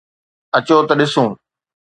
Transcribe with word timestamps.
اچو 0.57 0.77
ته 0.87 0.93
ڏسون 0.99 1.29